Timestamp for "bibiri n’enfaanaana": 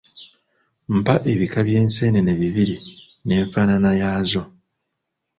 2.41-3.91